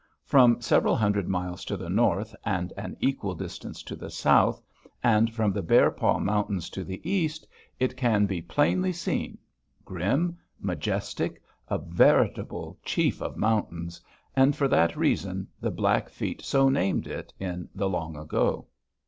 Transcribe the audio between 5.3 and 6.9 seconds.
from the Bear Paw Mountains to